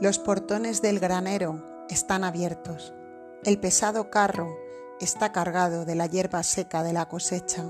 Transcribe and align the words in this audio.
Los 0.00 0.18
portones 0.18 0.80
del 0.80 0.98
granero 0.98 1.84
están 1.90 2.24
abiertos. 2.24 2.94
El 3.44 3.60
pesado 3.60 4.08
carro 4.08 4.56
está 4.98 5.30
cargado 5.30 5.84
de 5.84 5.94
la 5.94 6.06
hierba 6.06 6.42
seca 6.42 6.82
de 6.82 6.94
la 6.94 7.06
cosecha. 7.06 7.66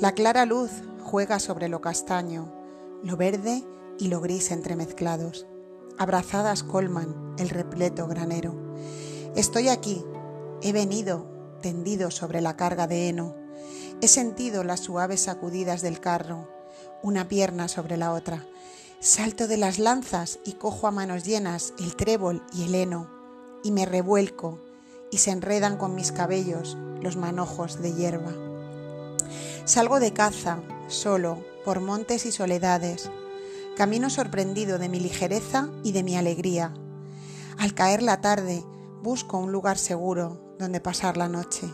La 0.00 0.10
clara 0.10 0.44
luz 0.44 0.72
juega 1.04 1.38
sobre 1.38 1.68
lo 1.68 1.80
castaño, 1.80 2.52
lo 3.04 3.16
verde 3.16 3.62
y 3.96 4.08
lo 4.08 4.20
gris 4.20 4.50
entremezclados. 4.50 5.46
Abrazadas 5.98 6.64
colman 6.64 7.36
el 7.38 7.48
repleto 7.50 8.08
granero. 8.08 8.74
Estoy 9.36 9.68
aquí, 9.68 10.04
he 10.62 10.72
venido 10.72 11.58
tendido 11.62 12.10
sobre 12.10 12.40
la 12.40 12.56
carga 12.56 12.88
de 12.88 13.08
heno. 13.08 13.36
He 14.00 14.08
sentido 14.08 14.64
las 14.64 14.80
suaves 14.80 15.20
sacudidas 15.20 15.80
del 15.80 16.00
carro, 16.00 16.48
una 17.04 17.28
pierna 17.28 17.68
sobre 17.68 17.96
la 17.96 18.12
otra. 18.14 18.44
Salto 19.00 19.46
de 19.46 19.58
las 19.58 19.78
lanzas 19.78 20.38
y 20.44 20.54
cojo 20.54 20.86
a 20.86 20.90
manos 20.90 21.24
llenas 21.24 21.74
el 21.78 21.94
trébol 21.96 22.42
y 22.54 22.64
el 22.64 22.74
heno, 22.74 23.10
y 23.62 23.70
me 23.70 23.84
revuelco, 23.84 24.58
y 25.10 25.18
se 25.18 25.32
enredan 25.32 25.76
con 25.76 25.94
mis 25.94 26.12
cabellos 26.12 26.78
los 27.02 27.16
manojos 27.16 27.82
de 27.82 27.92
hierba. 27.92 28.32
Salgo 29.66 30.00
de 30.00 30.14
caza, 30.14 30.60
solo, 30.88 31.44
por 31.64 31.80
montes 31.80 32.24
y 32.24 32.32
soledades, 32.32 33.10
camino 33.76 34.08
sorprendido 34.08 34.78
de 34.78 34.88
mi 34.88 34.98
ligereza 34.98 35.68
y 35.84 35.92
de 35.92 36.02
mi 36.02 36.16
alegría. 36.16 36.72
Al 37.58 37.74
caer 37.74 38.02
la 38.02 38.22
tarde, 38.22 38.64
busco 39.02 39.36
un 39.36 39.52
lugar 39.52 39.76
seguro 39.76 40.56
donde 40.58 40.80
pasar 40.80 41.18
la 41.18 41.28
noche. 41.28 41.72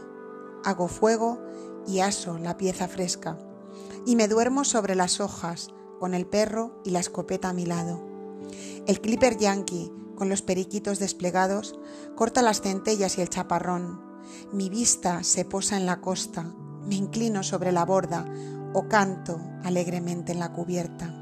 Hago 0.65 0.89
fuego 0.89 1.41
y 1.87 2.01
aso 2.01 2.37
la 2.39 2.57
pieza 2.57 2.89
fresca, 2.89 3.39
y 4.05 4.17
me 4.17 4.27
duermo 4.27 4.65
sobre 4.65 4.97
las 4.97 5.21
hojas, 5.21 5.69
con 6.03 6.15
el 6.15 6.27
perro 6.27 6.83
y 6.85 6.91
la 6.91 6.99
escopeta 6.99 7.51
a 7.51 7.53
mi 7.53 7.65
lado. 7.65 8.03
El 8.89 9.01
clipper 9.01 9.39
yankee, 9.39 9.93
con 10.17 10.29
los 10.29 10.43
periquitos 10.43 10.99
desplegados, 10.99 11.79
corta 12.17 12.43
las 12.43 12.61
centellas 12.61 13.19
y 13.19 13.21
el 13.21 13.29
chaparrón. 13.29 14.03
Mi 14.53 14.69
vista 14.69 15.23
se 15.23 15.45
posa 15.45 15.77
en 15.77 15.87
la 15.87 16.01
costa, 16.01 16.43
me 16.89 16.97
inclino 16.97 17.45
sobre 17.45 17.71
la 17.71 17.85
borda 17.85 18.25
o 18.75 18.89
canto 18.89 19.41
alegremente 19.63 20.33
en 20.33 20.41
la 20.41 20.53
cubierta. 20.53 21.15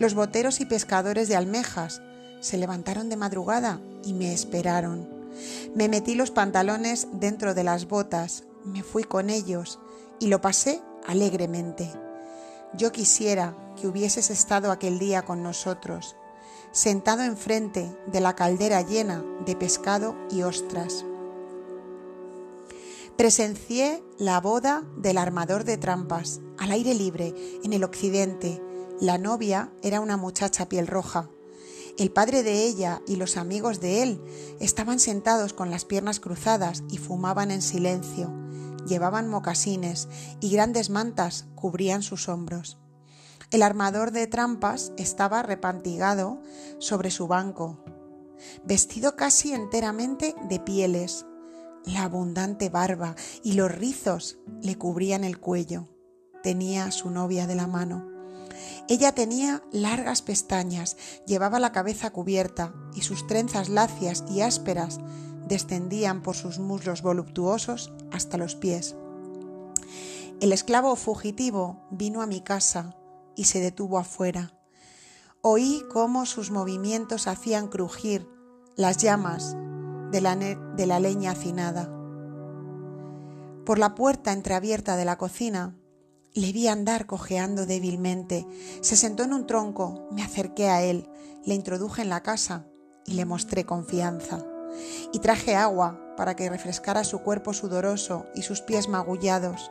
Los 0.00 0.14
boteros 0.14 0.60
y 0.60 0.66
pescadores 0.66 1.28
de 1.28 1.36
almejas 1.36 2.02
se 2.40 2.58
levantaron 2.58 3.08
de 3.10 3.16
madrugada 3.16 3.80
y 4.02 4.14
me 4.14 4.34
esperaron. 4.34 5.08
Me 5.76 5.88
metí 5.88 6.16
los 6.16 6.32
pantalones 6.32 7.06
dentro 7.12 7.54
de 7.54 7.62
las 7.62 7.86
botas, 7.86 8.42
me 8.64 8.82
fui 8.82 9.04
con 9.04 9.30
ellos 9.30 9.78
y 10.18 10.26
lo 10.26 10.40
pasé 10.40 10.82
alegremente. 11.06 12.07
Yo 12.74 12.92
quisiera 12.92 13.56
que 13.80 13.88
hubieses 13.88 14.30
estado 14.30 14.70
aquel 14.70 14.98
día 14.98 15.22
con 15.22 15.42
nosotros, 15.42 16.16
sentado 16.70 17.22
enfrente 17.22 17.90
de 18.06 18.20
la 18.20 18.36
caldera 18.36 18.82
llena 18.82 19.24
de 19.46 19.56
pescado 19.56 20.14
y 20.30 20.42
ostras. 20.42 21.04
Presencié 23.16 24.04
la 24.18 24.40
boda 24.40 24.84
del 24.96 25.18
armador 25.18 25.64
de 25.64 25.76
trampas, 25.76 26.40
al 26.58 26.70
aire 26.70 26.94
libre, 26.94 27.34
en 27.64 27.72
el 27.72 27.82
occidente. 27.82 28.62
La 29.00 29.18
novia 29.18 29.72
era 29.82 30.00
una 30.00 30.16
muchacha 30.16 30.68
piel 30.68 30.86
roja. 30.86 31.30
El 31.96 32.12
padre 32.12 32.44
de 32.44 32.64
ella 32.64 33.02
y 33.08 33.16
los 33.16 33.36
amigos 33.36 33.80
de 33.80 34.04
él 34.04 34.20
estaban 34.60 35.00
sentados 35.00 35.52
con 35.52 35.70
las 35.70 35.84
piernas 35.84 36.20
cruzadas 36.20 36.84
y 36.90 36.98
fumaban 36.98 37.50
en 37.50 37.60
silencio. 37.60 38.30
Llevaban 38.88 39.28
mocasines 39.28 40.08
y 40.40 40.50
grandes 40.50 40.88
mantas 40.88 41.46
cubrían 41.54 42.02
sus 42.02 42.28
hombros. 42.28 42.78
El 43.50 43.62
armador 43.62 44.10
de 44.12 44.26
trampas 44.26 44.92
estaba 44.96 45.42
repantigado 45.42 46.40
sobre 46.78 47.10
su 47.10 47.28
banco, 47.28 47.84
vestido 48.64 49.14
casi 49.16 49.52
enteramente 49.52 50.34
de 50.48 50.58
pieles. 50.58 51.26
La 51.84 52.04
abundante 52.04 52.68
barba 52.70 53.14
y 53.42 53.52
los 53.52 53.70
rizos 53.70 54.38
le 54.62 54.76
cubrían 54.76 55.24
el 55.24 55.38
cuello. 55.38 55.88
Tenía 56.42 56.84
a 56.84 56.90
su 56.90 57.10
novia 57.10 57.46
de 57.46 57.54
la 57.54 57.66
mano. 57.66 58.10
Ella 58.88 59.12
tenía 59.12 59.62
largas 59.70 60.22
pestañas, 60.22 60.96
llevaba 61.26 61.60
la 61.60 61.72
cabeza 61.72 62.10
cubierta 62.10 62.74
y 62.94 63.02
sus 63.02 63.26
trenzas 63.26 63.68
lacias 63.68 64.24
y 64.30 64.40
ásperas 64.40 64.98
descendían 65.48 66.22
por 66.22 66.36
sus 66.36 66.58
muslos 66.58 67.02
voluptuosos 67.02 67.92
hasta 68.12 68.36
los 68.36 68.54
pies. 68.54 68.94
El 70.40 70.52
esclavo 70.52 70.94
fugitivo 70.94 71.80
vino 71.90 72.22
a 72.22 72.26
mi 72.26 72.40
casa 72.40 72.94
y 73.34 73.44
se 73.44 73.60
detuvo 73.60 73.98
afuera. 73.98 74.52
Oí 75.40 75.82
cómo 75.92 76.26
sus 76.26 76.50
movimientos 76.50 77.26
hacían 77.26 77.68
crujir 77.68 78.28
las 78.76 78.98
llamas 78.98 79.56
de 80.12 80.20
la, 80.20 81.00
leña 81.00 81.32
hacinada. 81.32 81.90
Por 83.64 83.78
la 83.78 83.94
puerta 83.94 84.32
entreabierta 84.32 84.96
de 84.96 85.04
la 85.04 85.18
cocina 85.18 85.76
le 86.34 86.52
vi 86.52 86.68
andar 86.68 87.06
cojeando 87.06 87.66
débilmente. 87.66 88.46
Se 88.80 88.96
sentó 88.96 89.24
en 89.24 89.32
un 89.32 89.46
tronco, 89.46 90.08
me 90.12 90.22
acerqué 90.22 90.68
a 90.68 90.82
él, 90.82 91.08
le 91.44 91.54
introduje 91.54 92.02
en 92.02 92.08
la 92.08 92.22
casa 92.22 92.66
y 93.06 93.14
le 93.14 93.24
mostré 93.24 93.64
confianza. 93.64 94.44
Y 95.12 95.20
traje 95.20 95.54
agua 95.54 96.00
para 96.16 96.34
que 96.34 96.48
refrescara 96.48 97.04
su 97.04 97.20
cuerpo 97.20 97.52
sudoroso 97.52 98.26
y 98.34 98.42
sus 98.42 98.60
pies 98.60 98.88
magullados. 98.88 99.70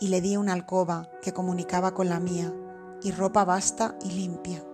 Y 0.00 0.08
le 0.08 0.20
di 0.20 0.36
una 0.36 0.52
alcoba 0.52 1.10
que 1.22 1.32
comunicaba 1.32 1.92
con 1.92 2.08
la 2.08 2.20
mía, 2.20 2.54
y 3.02 3.10
ropa 3.12 3.44
vasta 3.44 3.96
y 4.04 4.10
limpia. 4.10 4.64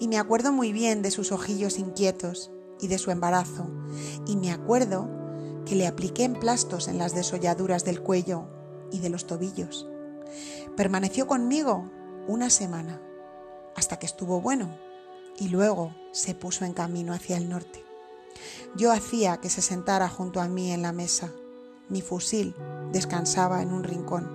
Y 0.00 0.08
me 0.08 0.18
acuerdo 0.18 0.52
muy 0.52 0.72
bien 0.72 1.02
de 1.02 1.10
sus 1.10 1.32
ojillos 1.32 1.78
inquietos 1.78 2.50
y 2.80 2.88
de 2.88 2.98
su 2.98 3.10
embarazo, 3.10 3.70
y 4.26 4.36
me 4.36 4.50
acuerdo 4.50 5.08
que 5.64 5.76
le 5.76 5.86
apliqué 5.86 6.24
emplastos 6.24 6.88
en 6.88 6.98
las 6.98 7.14
desolladuras 7.14 7.84
del 7.84 8.02
cuello 8.02 8.48
y 8.90 8.98
de 8.98 9.08
los 9.08 9.26
tobillos. 9.26 9.88
Permaneció 10.76 11.26
conmigo 11.26 11.90
una 12.26 12.50
semana, 12.50 13.00
hasta 13.76 13.98
que 13.98 14.06
estuvo 14.06 14.40
bueno, 14.40 14.76
y 15.38 15.48
luego 15.48 15.94
se 16.12 16.34
puso 16.34 16.64
en 16.64 16.74
camino 16.74 17.12
hacia 17.12 17.36
el 17.36 17.48
norte. 17.48 17.84
Yo 18.76 18.92
hacía 18.92 19.38
que 19.38 19.50
se 19.50 19.62
sentara 19.62 20.08
junto 20.08 20.40
a 20.40 20.48
mí 20.48 20.72
en 20.72 20.82
la 20.82 20.92
mesa. 20.92 21.32
Mi 21.88 22.02
fusil 22.02 22.54
descansaba 22.92 23.62
en 23.62 23.72
un 23.72 23.84
rincón. 23.84 24.28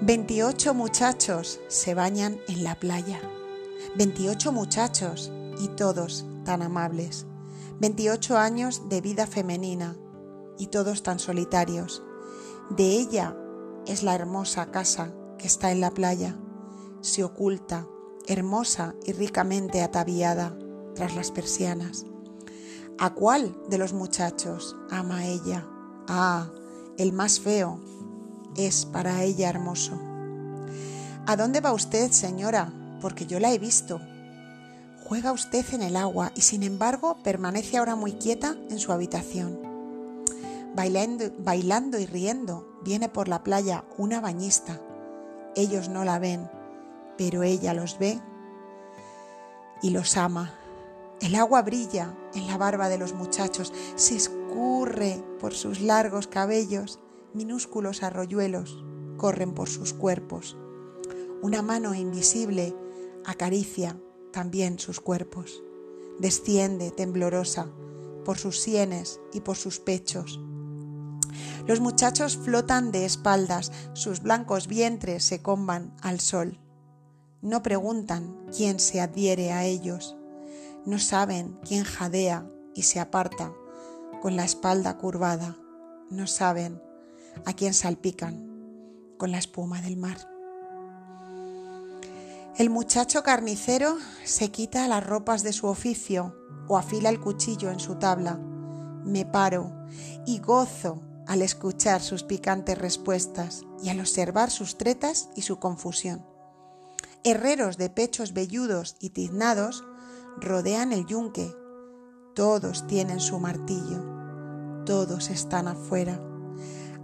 Veintiocho 0.00 0.74
muchachos 0.74 1.60
se 1.68 1.94
bañan 1.94 2.38
en 2.48 2.64
la 2.64 2.74
playa. 2.74 3.20
Veintiocho 3.96 4.50
muchachos 4.50 5.30
y 5.60 5.68
todos 5.68 6.26
tan 6.44 6.62
amables. 6.62 7.26
Veintiocho 7.78 8.36
años 8.36 8.88
de 8.88 9.00
vida 9.00 9.26
femenina 9.26 9.96
y 10.58 10.66
todos 10.66 11.02
tan 11.02 11.18
solitarios. 11.18 12.02
De 12.70 12.84
ella 12.84 13.36
es 13.86 14.02
la 14.02 14.14
hermosa 14.14 14.70
casa 14.70 15.12
que 15.38 15.46
está 15.46 15.70
en 15.70 15.80
la 15.80 15.90
playa. 15.90 16.36
Se 17.00 17.22
oculta, 17.22 17.86
hermosa 18.26 18.94
y 19.04 19.12
ricamente 19.12 19.82
ataviada 19.82 20.56
tras 20.94 21.14
las 21.14 21.30
persianas. 21.30 22.06
¿A 22.98 23.10
cuál 23.10 23.56
de 23.68 23.78
los 23.78 23.92
muchachos 23.92 24.76
ama 24.90 25.26
ella? 25.26 25.66
Ah, 26.08 26.48
el 26.96 27.12
más 27.12 27.40
feo 27.40 27.80
es 28.56 28.86
para 28.86 29.22
ella 29.24 29.48
hermoso. 29.48 30.00
¿A 31.26 31.36
dónde 31.36 31.60
va 31.60 31.72
usted, 31.72 32.10
señora? 32.10 32.72
Porque 33.00 33.26
yo 33.26 33.40
la 33.40 33.52
he 33.52 33.58
visto. 33.58 34.00
Juega 35.04 35.32
usted 35.32 35.64
en 35.72 35.82
el 35.82 35.96
agua 35.96 36.32
y 36.34 36.42
sin 36.42 36.62
embargo 36.62 37.18
permanece 37.22 37.76
ahora 37.76 37.96
muy 37.96 38.12
quieta 38.12 38.56
en 38.70 38.78
su 38.78 38.92
habitación. 38.92 39.58
Bailando, 40.74 41.24
bailando 41.38 41.98
y 41.98 42.06
riendo 42.06 42.78
viene 42.84 43.08
por 43.08 43.28
la 43.28 43.42
playa 43.42 43.84
una 43.98 44.20
bañista. 44.20 44.80
Ellos 45.56 45.88
no 45.88 46.04
la 46.04 46.18
ven, 46.18 46.50
pero 47.16 47.42
ella 47.42 47.74
los 47.74 47.98
ve 47.98 48.20
y 49.82 49.90
los 49.90 50.16
ama. 50.16 50.54
El 51.24 51.36
agua 51.36 51.62
brilla 51.62 52.14
en 52.34 52.46
la 52.46 52.58
barba 52.58 52.90
de 52.90 52.98
los 52.98 53.14
muchachos, 53.14 53.72
se 53.96 54.14
escurre 54.14 55.24
por 55.40 55.54
sus 55.54 55.80
largos 55.80 56.26
cabellos, 56.26 57.00
minúsculos 57.32 58.02
arroyuelos 58.02 58.84
corren 59.16 59.54
por 59.54 59.70
sus 59.70 59.94
cuerpos. 59.94 60.54
Una 61.40 61.62
mano 61.62 61.94
invisible 61.94 62.76
acaricia 63.24 63.98
también 64.34 64.78
sus 64.78 65.00
cuerpos. 65.00 65.62
Desciende 66.18 66.90
temblorosa 66.90 67.70
por 68.26 68.36
sus 68.36 68.60
sienes 68.60 69.18
y 69.32 69.40
por 69.40 69.56
sus 69.56 69.80
pechos. 69.80 70.38
Los 71.66 71.80
muchachos 71.80 72.36
flotan 72.36 72.92
de 72.92 73.06
espaldas, 73.06 73.72
sus 73.94 74.20
blancos 74.20 74.68
vientres 74.68 75.24
se 75.24 75.40
comban 75.40 75.96
al 76.02 76.20
sol. 76.20 76.60
No 77.40 77.62
preguntan 77.62 78.44
quién 78.54 78.78
se 78.78 79.00
adhiere 79.00 79.52
a 79.52 79.64
ellos 79.64 80.18
no 80.86 80.98
saben 80.98 81.58
quién 81.66 81.84
jadea 81.84 82.46
y 82.74 82.82
se 82.82 83.00
aparta 83.00 83.52
con 84.20 84.36
la 84.36 84.44
espalda 84.44 84.96
curvada, 84.98 85.56
no 86.10 86.26
saben 86.26 86.80
a 87.44 87.52
quién 87.52 87.74
salpican 87.74 88.48
con 89.18 89.30
la 89.30 89.38
espuma 89.38 89.80
del 89.80 89.96
mar. 89.96 90.18
El 92.56 92.70
muchacho 92.70 93.22
carnicero 93.22 93.96
se 94.24 94.50
quita 94.50 94.86
las 94.86 95.04
ropas 95.04 95.42
de 95.42 95.52
su 95.52 95.66
oficio 95.66 96.36
o 96.68 96.78
afila 96.78 97.08
el 97.08 97.20
cuchillo 97.20 97.70
en 97.70 97.80
su 97.80 97.96
tabla. 97.96 98.38
Me 99.04 99.26
paro 99.26 99.72
y 100.24 100.38
gozo 100.38 101.02
al 101.26 101.42
escuchar 101.42 102.00
sus 102.00 102.22
picantes 102.22 102.78
respuestas 102.78 103.62
y 103.82 103.88
al 103.88 104.00
observar 104.00 104.50
sus 104.50 104.78
tretas 104.78 105.30
y 105.34 105.42
su 105.42 105.58
confusión. 105.58 106.24
Herreros 107.24 107.76
de 107.76 107.90
pechos 107.90 108.32
velludos 108.34 108.96
y 109.00 109.10
tiznados 109.10 109.82
rodean 110.40 110.92
el 110.92 111.06
yunque. 111.06 111.54
Todos 112.34 112.86
tienen 112.86 113.20
su 113.20 113.38
martillo. 113.38 114.82
Todos 114.84 115.30
están 115.30 115.68
afuera. 115.68 116.20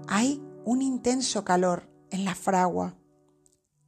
Hay 0.06 0.42
un 0.64 0.82
intenso 0.82 1.44
calor 1.44 1.88
en 2.10 2.24
la 2.24 2.34
fragua. 2.34 2.94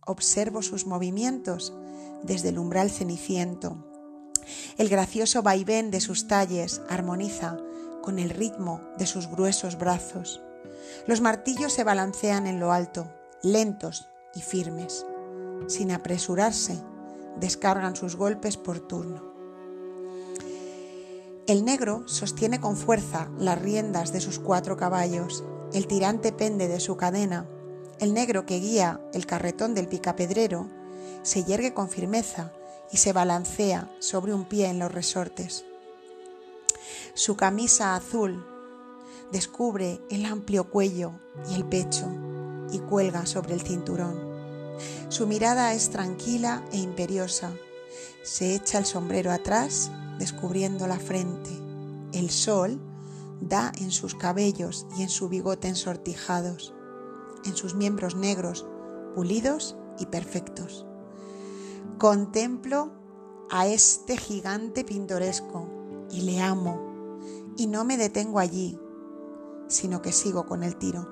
Observo 0.06 0.62
sus 0.62 0.86
movimientos 0.86 1.74
desde 2.22 2.50
el 2.50 2.58
umbral 2.58 2.90
ceniciento. 2.90 3.88
El 4.78 4.88
gracioso 4.88 5.42
vaivén 5.42 5.90
de 5.90 6.00
sus 6.00 6.26
talles 6.26 6.82
armoniza 6.88 7.58
con 8.02 8.18
el 8.18 8.30
ritmo 8.30 8.80
de 8.98 9.06
sus 9.06 9.28
gruesos 9.28 9.78
brazos. 9.78 10.42
Los 11.06 11.20
martillos 11.20 11.72
se 11.72 11.84
balancean 11.84 12.46
en 12.46 12.58
lo 12.58 12.72
alto, 12.72 13.12
lentos 13.42 14.08
y 14.34 14.40
firmes. 14.40 15.06
Sin 15.68 15.92
apresurarse, 15.92 16.78
descargan 17.38 17.96
sus 17.96 18.16
golpes 18.16 18.56
por 18.56 18.80
turno. 18.80 19.31
El 21.52 21.66
negro 21.66 22.02
sostiene 22.06 22.62
con 22.62 22.78
fuerza 22.78 23.28
las 23.36 23.60
riendas 23.60 24.10
de 24.10 24.22
sus 24.22 24.38
cuatro 24.38 24.78
caballos, 24.78 25.44
el 25.74 25.86
tirante 25.86 26.32
pende 26.32 26.66
de 26.66 26.80
su 26.80 26.96
cadena, 26.96 27.46
el 28.00 28.14
negro 28.14 28.46
que 28.46 28.58
guía 28.58 29.02
el 29.12 29.26
carretón 29.26 29.74
del 29.74 29.86
picapedrero 29.86 30.66
se 31.20 31.44
yergue 31.44 31.74
con 31.74 31.90
firmeza 31.90 32.54
y 32.90 32.96
se 32.96 33.12
balancea 33.12 33.94
sobre 33.98 34.32
un 34.32 34.46
pie 34.46 34.68
en 34.68 34.78
los 34.78 34.92
resortes. 34.92 35.66
Su 37.12 37.36
camisa 37.36 37.96
azul 37.96 38.46
descubre 39.30 40.00
el 40.08 40.24
amplio 40.24 40.70
cuello 40.70 41.12
y 41.50 41.54
el 41.56 41.66
pecho 41.66 42.10
y 42.72 42.78
cuelga 42.78 43.26
sobre 43.26 43.52
el 43.52 43.60
cinturón. 43.60 44.18
Su 45.10 45.26
mirada 45.26 45.74
es 45.74 45.90
tranquila 45.90 46.64
e 46.72 46.78
imperiosa. 46.78 47.52
Se 48.22 48.54
echa 48.54 48.78
el 48.78 48.86
sombrero 48.86 49.30
atrás, 49.30 49.90
descubriendo 50.22 50.86
la 50.86 51.00
frente. 51.00 51.50
El 52.12 52.30
sol 52.30 52.80
da 53.40 53.72
en 53.80 53.90
sus 53.90 54.14
cabellos 54.14 54.86
y 54.96 55.02
en 55.02 55.08
su 55.08 55.28
bigote 55.28 55.66
ensortijados, 55.66 56.72
en 57.44 57.56
sus 57.56 57.74
miembros 57.74 58.14
negros, 58.14 58.64
pulidos 59.16 59.76
y 59.98 60.06
perfectos. 60.06 60.86
Contemplo 61.98 62.92
a 63.50 63.66
este 63.66 64.16
gigante 64.16 64.84
pintoresco 64.84 65.68
y 66.08 66.20
le 66.20 66.40
amo 66.40 67.18
y 67.56 67.66
no 67.66 67.84
me 67.84 67.96
detengo 67.96 68.38
allí, 68.38 68.78
sino 69.66 70.02
que 70.02 70.12
sigo 70.12 70.46
con 70.46 70.62
el 70.62 70.76
tiro. 70.76 71.08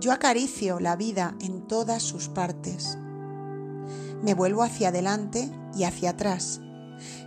Yo 0.00 0.10
acaricio 0.10 0.80
la 0.80 0.96
vida 0.96 1.36
en 1.40 1.68
todas 1.68 2.02
sus 2.02 2.28
partes. 2.28 2.98
Me 4.20 4.34
vuelvo 4.34 4.64
hacia 4.64 4.88
adelante 4.88 5.48
y 5.76 5.84
hacia 5.84 6.10
atrás. 6.10 6.60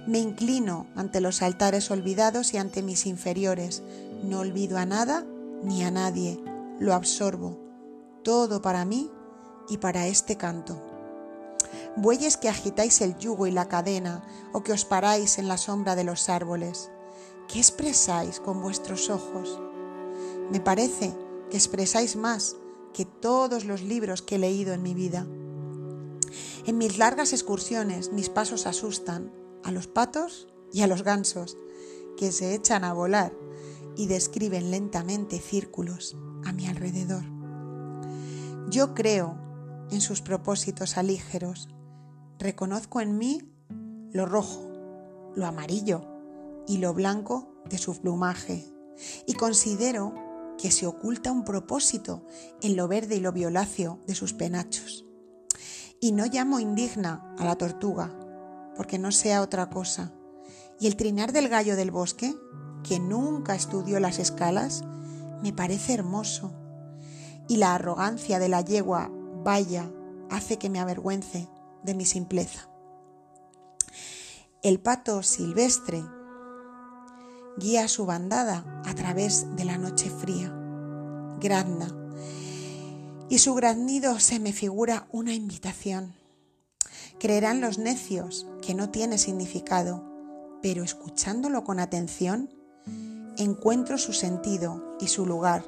Me 0.06 0.20
inclino 0.20 0.88
ante 0.96 1.22
los 1.22 1.42
altares 1.42 1.92
olvidados 1.92 2.54
y 2.54 2.58
ante 2.58 2.82
mis 2.82 3.06
inferiores. 3.06 3.84
No 4.24 4.40
olvido 4.40 4.78
a 4.78 4.86
nada 4.86 5.26
ni 5.64 5.84
a 5.84 5.92
nadie. 5.92 6.40
Lo 6.80 6.94
absorbo. 6.94 7.60
Todo 8.24 8.62
para 8.62 8.86
mí 8.86 9.10
y 9.70 9.78
para 9.78 10.08
este 10.08 10.38
canto. 10.38 10.82
Bueyes 11.96 12.38
que 12.38 12.50
agitáis 12.50 13.02
el 13.02 13.18
yugo 13.18 13.48
y 13.48 13.52
la 13.52 13.68
cadena 13.68 14.24
o 14.54 14.64
que 14.64 14.72
os 14.72 14.86
paráis 14.86 15.40
en 15.40 15.48
la 15.48 15.58
sombra 15.58 15.96
de 15.96 16.04
los 16.04 16.30
árboles. 16.30 16.92
¿Qué 17.48 17.60
expresáis 17.60 18.40
con 18.40 18.62
vuestros 18.62 19.10
ojos? 19.10 19.60
Me 20.52 20.60
parece 20.60 21.14
que 21.50 21.58
expresáis 21.58 22.16
más 22.16 22.56
que 22.94 23.06
todos 23.06 23.66
los 23.66 23.82
libros 23.82 24.22
que 24.22 24.36
he 24.36 24.40
leído 24.40 24.74
en 24.74 24.84
mi 24.84 24.94
vida. 24.94 25.26
En 26.66 26.78
mis 26.78 26.98
largas 26.98 27.34
excursiones 27.34 28.12
mis 28.12 28.30
pasos 28.30 28.68
asustan 28.68 29.32
a 29.68 29.72
los 29.72 29.88
patos 29.88 30.48
y 30.72 30.82
a 30.82 30.88
los 30.88 31.04
gansos, 31.04 31.58
que 32.16 32.32
se 32.32 32.56
echan 32.56 32.86
a 32.86 32.94
volar 32.94 33.34
y 33.98 34.08
describen 34.08 34.72
lentamente 34.72 35.40
círculos 35.40 36.18
a 36.46 36.54
mi 36.54 36.68
alrededor. 36.68 37.24
Yo 38.70 38.94
creo 38.94 39.38
en 39.92 40.00
sus 40.00 40.22
propósitos 40.22 40.98
alígeros, 40.98 41.68
reconozco 42.40 43.02
en 43.02 43.18
mí 43.18 43.42
lo 44.12 44.26
rojo, 44.26 44.72
lo 45.36 45.46
amarillo, 45.46 46.02
y 46.66 46.78
lo 46.78 46.94
blanco 46.94 47.62
de 47.70 47.78
su 47.78 48.00
plumaje, 48.00 48.66
y 49.26 49.34
considero 49.34 50.14
que 50.58 50.72
se 50.72 50.86
oculta 50.86 51.32
un 51.32 51.44
propósito 51.44 52.26
en 52.62 52.76
lo 52.76 52.88
verde 52.88 53.16
y 53.16 53.20
lo 53.20 53.32
violáceo 53.32 54.00
de 54.08 54.16
sus 54.16 54.34
penachos. 54.34 55.06
Y 56.00 56.14
no 56.14 56.26
llamo 56.26 56.60
indigna 56.60 57.36
a 57.38 57.46
la 57.46 57.56
tortuga, 57.56 58.18
porque 58.78 59.00
no 59.00 59.12
sea 59.12 59.42
otra 59.42 59.70
cosa. 59.70 60.14
Y 60.80 60.88
el 60.88 60.96
trinar 60.96 61.34
del 61.34 61.50
gallo 61.50 61.76
del 61.76 61.92
bosque, 61.92 62.36
que 62.84 63.00
nunca 63.00 63.56
estudió 63.56 64.00
las 64.00 64.20
escalas, 64.20 64.84
me 65.42 65.52
parece 65.52 65.96
hermoso. 65.96 66.54
Y 67.48 67.58
la 67.58 67.74
arrogancia 67.74 68.40
de 68.40 68.50
la 68.50 68.62
yegua, 68.62 69.12
vaya, 69.44 69.92
hace 70.30 70.58
que 70.58 70.70
me 70.70 70.80
avergüence 70.80 71.50
de 71.84 71.94
mi 71.96 72.06
simpleza. 72.06 72.70
El 74.62 74.80
pato 74.80 75.24
silvestre 75.24 76.04
guía 77.58 77.88
su 77.88 78.06
bandada 78.06 78.82
a 78.86 78.94
través 78.94 79.56
de 79.56 79.66
la 79.66 79.78
noche 79.78 80.10
fría. 80.10 80.54
Grazna. 81.40 81.88
Y 83.30 83.40
su 83.40 83.56
graznido 83.56 84.20
se 84.20 84.40
me 84.40 84.54
figura 84.54 85.08
una 85.12 85.34
invitación. 85.34 86.17
Creerán 87.20 87.62
los 87.62 87.78
necios 87.78 88.48
que 88.62 88.74
no 88.74 88.90
tiene 88.90 89.18
significado, 89.18 90.04
pero 90.62 90.84
escuchándolo 90.84 91.64
con 91.64 91.80
atención, 91.80 92.50
encuentro 93.38 93.98
su 93.98 94.14
sentido 94.14 94.98
y 95.00 95.08
su 95.08 95.26
lugar 95.26 95.64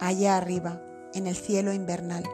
allá 0.00 0.36
arriba, 0.36 0.82
en 1.12 1.26
el 1.26 1.36
cielo 1.36 1.72
invernal. 1.72 2.24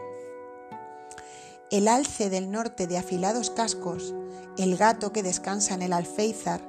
El 1.70 1.88
alce 1.88 2.30
del 2.30 2.50
norte 2.50 2.86
de 2.86 2.96
afilados 2.96 3.50
cascos, 3.50 4.14
el 4.56 4.76
gato 4.76 5.12
que 5.12 5.22
descansa 5.22 5.74
en 5.74 5.82
el 5.82 5.92
alféizar, 5.92 6.60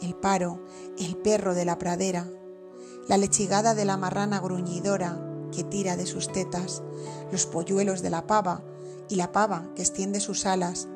el 0.00 0.14
paro, 0.14 0.64
el 0.98 1.16
perro 1.16 1.54
de 1.54 1.64
la 1.64 1.78
pradera, 1.78 2.26
la 3.08 3.18
lechigada 3.18 3.74
de 3.74 3.84
la 3.84 3.96
marrana 3.96 4.40
gruñidora 4.40 5.20
que 5.52 5.64
tira 5.64 5.96
de 5.96 6.06
sus 6.06 6.32
tetas, 6.32 6.82
los 7.30 7.46
polluelos 7.46 8.00
de 8.00 8.10
la 8.10 8.26
pava 8.26 8.62
y 9.08 9.16
la 9.16 9.32
pava 9.32 9.70
que 9.74 9.82
extiende 9.82 10.20
sus 10.20 10.46
alas, 10.46 10.88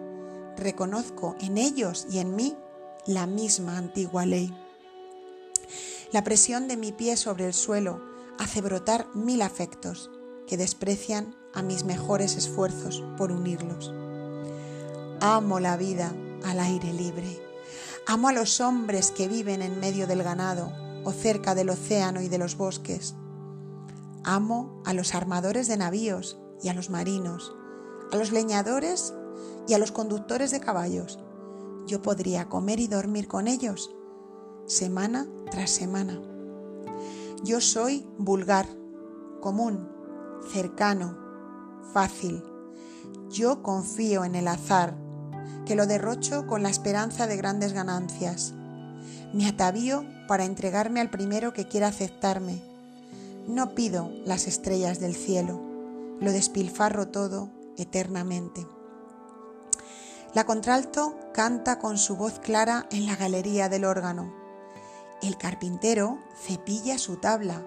reconozco 0.57 1.37
en 1.41 1.59
ellos 1.59 2.07
y 2.11 2.19
en 2.19 2.37
mí 2.37 2.57
la 3.07 3.27
misma 3.27 3.79
antigua 3.79 4.27
ley. 4.27 4.57
La 6.13 6.25
presión 6.25 6.69
de 6.69 6.77
mi 6.77 6.93
pie 6.93 7.17
sobre 7.17 7.47
el 7.47 7.55
suelo 7.55 8.01
hace 8.39 8.61
brotar 8.61 9.07
mil 9.15 9.43
afectos 9.43 10.11
que 10.47 10.57
desprecian 10.57 11.35
a 11.55 11.63
mis 11.63 11.85
mejores 11.85 12.37
esfuerzos 12.37 13.03
por 13.17 13.33
unirlos. 13.33 13.93
Amo 15.21 15.61
la 15.61 15.77
vida 15.77 16.13
al 16.45 16.61
aire 16.61 16.93
libre 16.93 17.53
Amo 18.07 18.29
a 18.29 18.33
los 18.33 18.61
hombres 18.61 19.13
que 19.13 19.29
viven 19.29 19.63
en 19.63 19.79
medio 19.79 20.09
del 20.09 20.25
ganado 20.25 20.73
o 21.05 21.13
cerca 21.13 21.55
del 21.55 21.71
océano 21.71 22.21
y 22.21 22.29
de 22.29 22.37
los 22.37 22.57
bosques. 22.57 23.15
Amo 24.25 24.83
a 24.85 24.93
los 24.93 25.15
armadores 25.15 25.69
de 25.69 25.77
navíos 25.77 26.37
y 26.63 26.69
a 26.69 26.75
los 26.75 26.91
marinos, 26.91 27.55
a 28.11 28.17
los 28.17 28.33
leñadores 28.33 29.15
y 29.69 29.75
a 29.75 29.79
los 29.79 29.93
conductores 29.93 30.51
de 30.51 30.61
caballos. 30.61 31.19
Yo 31.87 32.03
podría 32.03 32.49
comer 32.49 32.81
y 32.81 32.87
dormir 32.87 33.29
con 33.29 33.49
ellos 33.49 33.95
semana 34.67 35.27
tras 35.51 35.71
semana. 35.71 36.21
Yo 37.45 37.61
soy 37.61 38.07
vulgar, 38.19 38.67
común, 39.41 39.89
cercano, 40.53 41.19
fácil. 41.93 42.43
Yo 43.29 43.63
confío 43.63 44.25
en 44.25 44.35
el 44.35 44.49
azar 44.49 44.97
que 45.67 45.75
lo 45.75 45.87
derrocho 45.87 46.47
con 46.47 46.63
la 46.63 46.71
esperanza 46.71 47.27
de 47.27 47.37
grandes 47.37 47.73
ganancias. 47.73 48.55
Me 49.33 49.47
atavío 49.47 50.05
para 50.29 50.45
entregarme 50.45 51.01
al 51.01 51.11
primero 51.11 51.53
que 51.53 51.67
quiera 51.67 51.89
aceptarme. 51.89 52.63
No 53.49 53.75
pido 53.75 54.11
las 54.25 54.47
estrellas 54.47 55.01
del 55.01 55.15
cielo, 55.15 55.61
lo 56.21 56.33
despilfarro 56.33 57.09
todo 57.09 57.51
eternamente. 57.77 58.67
La 60.35 60.45
contralto 60.45 61.17
canta 61.35 61.79
con 61.79 61.99
su 61.99 62.17
voz 62.17 62.39
clara 62.39 62.87
en 62.91 63.07
la 63.07 63.17
galería 63.17 63.69
del 63.69 63.85
órgano. 63.85 64.35
El 65.23 65.37
carpintero 65.37 66.19
cepilla 66.37 66.99
su 66.99 67.17
tabla. 67.17 67.63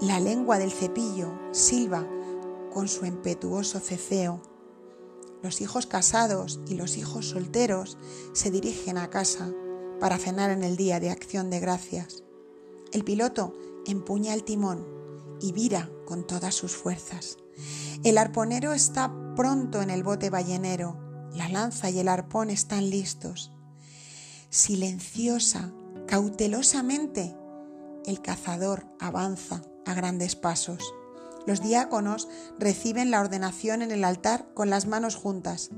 La 0.00 0.20
lengua 0.20 0.58
del 0.58 0.72
cepillo 0.72 1.32
silba 1.52 2.06
con 2.72 2.88
su 2.88 3.06
impetuoso 3.06 3.78
ceceo 3.78 4.42
los 5.42 5.60
hijos 5.60 5.86
casados 5.86 6.60
y 6.68 6.74
los 6.74 6.96
hijos 6.96 7.30
solteros 7.30 7.98
se 8.32 8.50
dirigen 8.50 8.96
a 8.96 9.10
casa 9.10 9.52
para 9.98 10.16
cenar 10.16 10.50
en 10.50 10.62
el 10.62 10.76
día 10.76 11.00
de 11.00 11.10
acción 11.10 11.50
de 11.50 11.58
gracias. 11.58 12.22
El 12.92 13.02
piloto 13.02 13.52
empuña 13.86 14.34
el 14.34 14.44
timón 14.44 14.86
y 15.40 15.52
vira 15.52 15.90
con 16.06 16.26
todas 16.26 16.54
sus 16.54 16.76
fuerzas. 16.76 17.38
El 18.04 18.18
arponero 18.18 18.72
está 18.72 19.12
pronto 19.34 19.82
en 19.82 19.90
el 19.90 20.04
bote 20.04 20.30
ballenero. 20.30 20.96
La 21.34 21.48
lanza 21.48 21.90
y 21.90 21.98
el 21.98 22.08
arpón 22.08 22.50
están 22.50 22.90
listos. 22.90 23.52
Silenciosa, 24.50 25.72
cautelosamente, 26.06 27.34
el 28.04 28.20
cazador 28.20 28.84
avanza 29.00 29.62
a 29.86 29.94
grandes 29.94 30.36
pasos. 30.36 30.92
Los 31.46 31.62
diáconos 31.62 32.28
reciben 32.58 33.10
la 33.10 33.20
ordenación 33.20 33.82
en 33.82 33.90
el 33.90 34.04
altar 34.04 34.52
con 34.54 34.70
las 34.70 34.86
manos 34.86 35.16
juntas. 35.16 35.70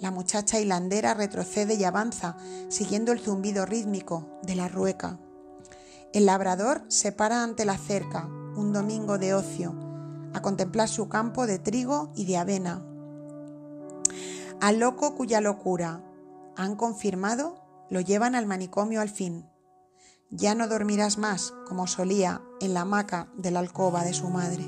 La 0.00 0.10
muchacha 0.10 0.60
hilandera 0.60 1.14
retrocede 1.14 1.74
y 1.74 1.84
avanza, 1.84 2.36
siguiendo 2.68 3.12
el 3.12 3.20
zumbido 3.20 3.66
rítmico 3.66 4.38
de 4.42 4.54
la 4.54 4.68
rueca. 4.68 5.18
El 6.12 6.26
labrador 6.26 6.84
se 6.88 7.12
para 7.12 7.42
ante 7.42 7.64
la 7.64 7.76
cerca, 7.76 8.26
un 8.56 8.72
domingo 8.72 9.18
de 9.18 9.34
ocio, 9.34 9.74
a 10.34 10.42
contemplar 10.42 10.88
su 10.88 11.08
campo 11.08 11.46
de 11.46 11.58
trigo 11.58 12.12
y 12.14 12.24
de 12.24 12.36
avena. 12.36 12.87
Al 14.60 14.80
loco 14.80 15.14
cuya 15.14 15.40
locura 15.40 16.02
han 16.56 16.74
confirmado, 16.74 17.86
lo 17.90 18.00
llevan 18.00 18.34
al 18.34 18.46
manicomio 18.46 19.00
al 19.00 19.08
fin. 19.08 19.48
Ya 20.30 20.56
no 20.56 20.66
dormirás 20.66 21.16
más 21.16 21.54
como 21.68 21.86
solía 21.86 22.42
en 22.60 22.74
la 22.74 22.80
hamaca 22.80 23.28
de 23.36 23.52
la 23.52 23.60
alcoba 23.60 24.02
de 24.04 24.14
su 24.14 24.28
madre. 24.28 24.64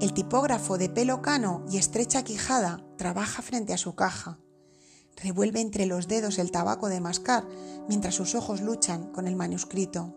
El 0.00 0.12
tipógrafo 0.12 0.76
de 0.76 0.90
pelo 0.90 1.22
cano 1.22 1.64
y 1.70 1.78
estrecha 1.78 2.22
quijada 2.22 2.84
trabaja 2.98 3.40
frente 3.40 3.72
a 3.72 3.78
su 3.78 3.94
caja. 3.94 4.38
Revuelve 5.16 5.62
entre 5.62 5.86
los 5.86 6.06
dedos 6.06 6.38
el 6.38 6.50
tabaco 6.50 6.90
de 6.90 7.00
mascar 7.00 7.46
mientras 7.88 8.14
sus 8.14 8.34
ojos 8.34 8.60
luchan 8.60 9.10
con 9.12 9.26
el 9.26 9.36
manuscrito. 9.36 10.14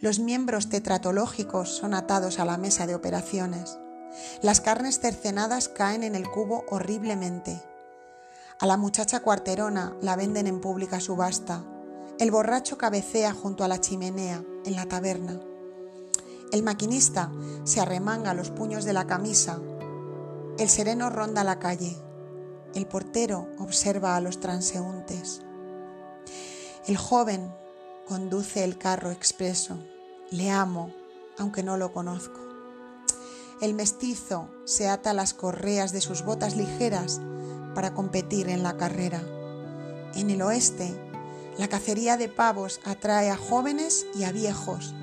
Los 0.00 0.18
miembros 0.18 0.70
tetratológicos 0.70 1.68
son 1.68 1.92
atados 1.92 2.38
a 2.38 2.46
la 2.46 2.56
mesa 2.56 2.86
de 2.86 2.94
operaciones. 2.94 3.78
Las 4.42 4.60
carnes 4.60 5.00
cercenadas 5.00 5.68
caen 5.68 6.02
en 6.02 6.14
el 6.14 6.28
cubo 6.28 6.64
horriblemente. 6.68 7.60
A 8.58 8.66
la 8.66 8.76
muchacha 8.76 9.20
cuarterona 9.20 9.96
la 10.02 10.16
venden 10.16 10.46
en 10.46 10.60
pública 10.60 11.00
subasta. 11.00 11.64
El 12.18 12.30
borracho 12.30 12.76
cabecea 12.76 13.32
junto 13.32 13.64
a 13.64 13.68
la 13.68 13.80
chimenea 13.80 14.42
en 14.64 14.76
la 14.76 14.86
taberna. 14.86 15.40
El 16.52 16.62
maquinista 16.62 17.30
se 17.64 17.80
arremanga 17.80 18.34
los 18.34 18.50
puños 18.50 18.84
de 18.84 18.92
la 18.92 19.06
camisa. 19.06 19.60
El 20.58 20.68
sereno 20.68 21.08
ronda 21.08 21.44
la 21.44 21.58
calle. 21.58 21.96
El 22.74 22.86
portero 22.86 23.48
observa 23.58 24.16
a 24.16 24.20
los 24.20 24.40
transeúntes. 24.40 25.42
El 26.86 26.96
joven 26.96 27.54
conduce 28.08 28.64
el 28.64 28.76
carro 28.76 29.10
expreso. 29.10 29.78
Le 30.30 30.50
amo, 30.50 30.92
aunque 31.38 31.62
no 31.62 31.76
lo 31.76 31.92
conozco. 31.92 32.49
El 33.60 33.74
mestizo 33.74 34.48
se 34.64 34.88
ata 34.88 35.12
las 35.12 35.34
correas 35.34 35.92
de 35.92 36.00
sus 36.00 36.24
botas 36.24 36.56
ligeras 36.56 37.20
para 37.74 37.94
competir 37.94 38.48
en 38.48 38.62
la 38.62 38.76
carrera. 38.76 39.22
En 40.14 40.30
el 40.30 40.42
oeste, 40.42 40.94
la 41.58 41.68
cacería 41.68 42.16
de 42.16 42.28
pavos 42.28 42.80
atrae 42.84 43.30
a 43.30 43.36
jóvenes 43.36 44.06
y 44.14 44.24
a 44.24 44.32
viejos 44.32 44.94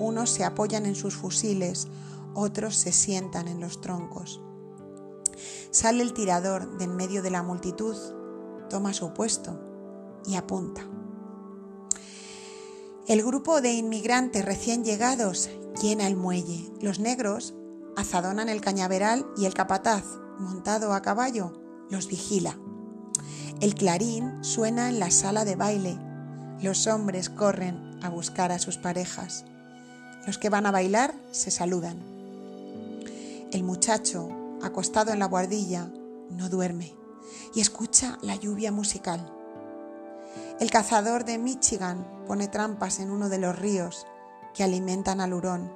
unos 0.00 0.30
se 0.30 0.44
apoyan 0.44 0.86
en 0.86 0.94
sus 0.94 1.14
fusiles, 1.14 1.86
otros 2.34 2.74
se 2.74 2.90
sientan 2.90 3.48
en 3.48 3.60
los 3.60 3.82
troncos. 3.82 4.40
Sale 5.70 6.02
el 6.02 6.14
tirador 6.14 6.78
de 6.78 6.84
en 6.84 6.96
medio 6.96 7.22
de 7.22 7.30
la 7.30 7.42
multitud, 7.42 7.94
toma 8.70 8.94
su 8.94 9.12
puesto 9.12 9.60
y 10.26 10.36
apunta. 10.36 10.88
El 13.06 13.22
grupo 13.22 13.60
de 13.60 13.72
inmigrantes 13.72 14.44
recién 14.44 14.84
llegados 14.84 15.50
llena 15.82 16.06
el 16.06 16.16
muelle. 16.16 16.70
Los 16.80 16.98
negros 16.98 17.54
azadonan 17.96 18.48
el 18.48 18.60
cañaveral 18.60 19.26
y 19.36 19.46
el 19.46 19.54
capataz, 19.54 20.04
montado 20.38 20.92
a 20.92 21.02
caballo, 21.02 21.52
los 21.90 22.08
vigila. 22.08 22.58
El 23.60 23.74
clarín 23.74 24.42
suena 24.42 24.88
en 24.88 24.98
la 24.98 25.10
sala 25.10 25.44
de 25.44 25.56
baile. 25.56 25.98
Los 26.62 26.86
hombres 26.86 27.28
corren 27.28 27.98
a 28.02 28.08
buscar 28.08 28.52
a 28.52 28.58
sus 28.58 28.78
parejas. 28.78 29.44
Los 30.26 30.38
que 30.38 30.50
van 30.50 30.66
a 30.66 30.70
bailar 30.70 31.14
se 31.30 31.50
saludan. 31.50 31.98
El 33.52 33.64
muchacho, 33.64 34.28
acostado 34.62 35.12
en 35.12 35.18
la 35.18 35.26
guardilla, 35.26 35.90
no 36.30 36.48
duerme 36.48 36.94
y 37.54 37.60
escucha 37.60 38.18
la 38.22 38.36
lluvia 38.36 38.72
musical. 38.72 39.32
El 40.60 40.70
cazador 40.70 41.24
de 41.24 41.38
Michigan 41.38 42.06
pone 42.26 42.48
trampas 42.48 43.00
en 43.00 43.10
uno 43.10 43.28
de 43.28 43.38
los 43.38 43.58
ríos 43.58 44.06
que 44.54 44.62
alimentan 44.62 45.20
al 45.20 45.32
hurón. 45.32 45.72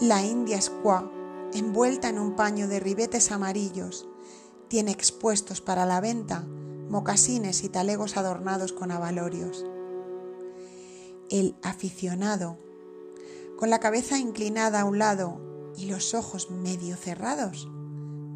La 0.00 0.22
india 0.22 0.60
squaw, 0.60 1.10
envuelta 1.54 2.10
en 2.10 2.18
un 2.18 2.36
paño 2.36 2.68
de 2.68 2.80
ribetes 2.80 3.32
amarillos, 3.32 4.06
tiene 4.68 4.90
expuestos 4.90 5.62
para 5.62 5.86
la 5.86 6.02
venta 6.02 6.44
mocasines 6.90 7.64
y 7.64 7.70
talegos 7.70 8.18
adornados 8.18 8.74
con 8.74 8.90
abalorios. 8.90 9.64
El 11.30 11.56
aficionado 11.62 12.58
con 13.56 13.70
la 13.70 13.80
cabeza 13.80 14.18
inclinada 14.18 14.82
a 14.82 14.84
un 14.84 14.98
lado 14.98 15.72
y 15.78 15.86
los 15.86 16.12
ojos 16.12 16.50
medio 16.50 16.94
cerrados, 16.96 17.66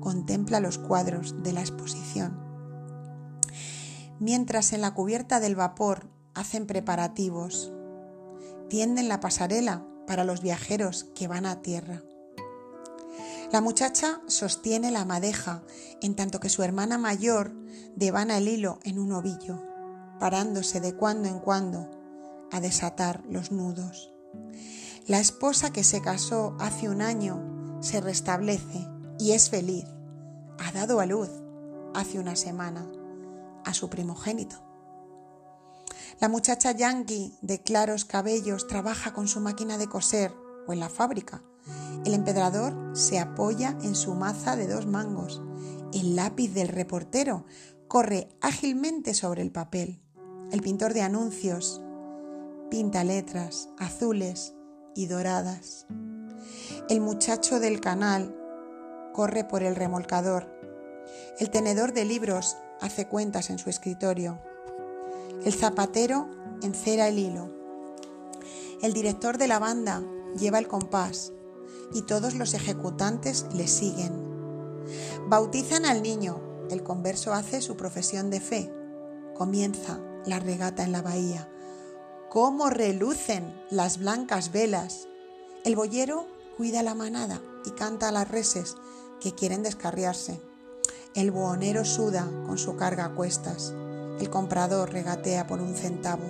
contempla 0.01 0.61
los 0.61 0.79
cuadros 0.79 1.43
de 1.43 1.53
la 1.53 1.61
exposición. 1.61 2.41
Mientras 4.19 4.73
en 4.73 4.81
la 4.81 4.95
cubierta 4.95 5.41
del 5.41 5.57
vapor 5.57 6.09
hacen 6.33 6.67
preparativos, 6.67 7.71
tienden 8.71 9.09
la 9.09 9.21
pasarela 9.21 9.87
para 10.11 10.25
los 10.25 10.43
viajeros 10.43 11.07
que 11.15 11.29
van 11.29 11.47
a 11.47 11.63
tierra. 11.63 12.03
La 13.53 13.61
muchacha 13.61 14.21
sostiene 14.27 14.91
la 14.91 15.05
madeja 15.05 15.63
en 16.03 16.17
tanto 16.17 16.41
que 16.41 16.49
su 16.49 16.65
hermana 16.65 16.99
mayor 16.99 17.53
devana 17.95 18.39
el 18.39 18.49
hilo 18.49 18.81
en 18.83 18.99
un 18.99 19.13
ovillo, 19.13 19.63
parándose 20.19 20.81
de 20.81 20.97
cuando 20.97 21.29
en 21.29 21.39
cuando 21.39 21.89
a 22.51 22.59
desatar 22.59 23.23
los 23.31 23.53
nudos. 23.53 24.13
La 25.07 25.21
esposa 25.21 25.73
que 25.73 25.85
se 25.85 26.03
casó 26.03 26.57
hace 26.59 26.89
un 26.89 27.03
año 27.03 27.79
se 27.81 28.01
restablece 28.01 28.89
y 29.21 29.31
es 29.31 29.49
feliz. 29.49 29.85
Ha 30.59 30.73
dado 30.73 30.99
a 30.99 31.07
luz 31.07 31.31
hace 31.95 32.19
una 32.19 32.35
semana 32.35 32.85
a 33.65 33.73
su 33.75 33.89
primogénito. 33.89 34.70
La 36.19 36.29
muchacha 36.29 36.73
yankee 36.73 37.33
de 37.43 37.63
claros 37.63 38.05
cabellos 38.05 38.67
trabaja 38.67 39.13
con 39.13 39.29
su 39.29 39.41
máquina 39.41 39.79
de 39.79 39.89
coser 39.89 40.33
o 40.67 40.73
en 40.73 40.81
la 40.81 40.89
fábrica. 40.89 41.43
El 42.05 42.15
empedrador 42.15 42.97
se 42.97 43.19
apoya 43.19 43.77
en 43.83 43.95
su 43.95 44.15
maza 44.15 44.57
de 44.57 44.67
dos 44.67 44.87
mangos. 44.87 45.43
El 45.93 46.17
lápiz 46.17 46.53
del 46.53 46.69
reportero 46.69 47.45
corre 47.89 48.29
ágilmente 48.41 49.15
sobre 49.15 49.43
el 49.43 49.51
papel. 49.51 50.03
El 50.51 50.63
pintor 50.63 50.95
de 50.95 51.03
anuncios 51.03 51.81
pinta 52.71 53.05
letras 53.05 53.69
azules 53.79 54.55
y 54.95 55.07
doradas. 55.07 55.87
El 56.89 57.01
muchacho 57.01 57.61
del 57.61 57.81
canal 57.81 58.35
corre 59.13 59.45
por 59.45 59.63
el 59.63 59.77
remolcador. 59.77 60.49
El 61.39 61.51
tenedor 61.51 61.93
de 61.93 62.05
libros 62.05 62.57
hace 62.81 63.07
cuentas 63.07 63.51
en 63.51 63.59
su 63.59 63.71
escritorio. 63.71 64.41
El 65.45 65.53
zapatero 65.53 66.29
encera 66.63 67.09
el 67.09 67.19
hilo. 67.19 67.49
El 68.83 68.93
director 68.93 69.39
de 69.39 69.49
la 69.49 69.59
banda 69.59 70.03
lleva 70.39 70.59
el 70.59 70.69
compás 70.69 71.33
y 71.93 72.03
todos 72.03 72.35
los 72.35 72.55
ejecutantes 72.55 73.47
le 73.53 73.67
siguen. 73.67 74.13
Bautizan 75.29 75.85
al 75.85 76.03
niño. 76.03 76.41
El 76.71 76.83
converso 76.83 77.33
hace 77.33 77.61
su 77.63 77.77
profesión 77.77 78.31
de 78.31 78.41
fe. 78.41 78.73
Comienza 79.35 79.99
la 80.25 80.39
regata 80.39 80.85
en 80.85 80.93
la 80.93 81.03
bahía 81.03 81.49
cómo 82.31 82.71
relucen 82.71 83.53
las 83.71 83.99
blancas 83.99 84.53
velas. 84.53 85.09
El 85.65 85.75
boyero 85.75 86.29
cuida 86.57 86.85
la 86.85 86.95
manada 86.95 87.43
y 87.67 87.73
canta 87.73 88.09
a 88.09 88.13
las 88.13 88.31
reses 88.31 88.77
que 89.21 89.35
quieren 89.35 89.65
descarriarse. 89.65 90.41
El 91.17 91.33
buhonero 91.33 91.85
suda 91.85 92.31
con 92.47 92.57
su 92.57 92.77
carga 92.77 93.07
a 93.07 93.15
cuestas. 93.17 93.75
El 94.21 94.29
comprador 94.29 94.93
regatea 94.93 95.47
por 95.47 95.63
un 95.63 95.75
centavo. 95.75 96.25